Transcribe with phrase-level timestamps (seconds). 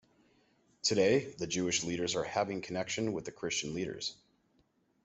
[0.81, 4.17] Today the Jewish leaders are having connection with the Christian leaders.